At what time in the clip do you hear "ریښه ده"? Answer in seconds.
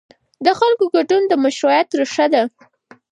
1.99-2.43